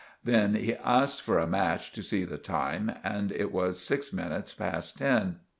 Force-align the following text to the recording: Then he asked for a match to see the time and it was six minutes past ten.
Then 0.23 0.55
he 0.55 0.73
asked 0.77 1.21
for 1.21 1.37
a 1.37 1.45
match 1.45 1.91
to 1.91 2.01
see 2.01 2.25
the 2.25 2.39
time 2.39 2.91
and 3.03 3.31
it 3.31 3.51
was 3.51 3.79
six 3.79 4.11
minutes 4.11 4.51
past 4.51 4.97
ten. 4.97 5.41